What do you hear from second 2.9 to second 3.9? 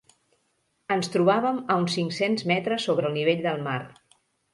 el nivell del mar.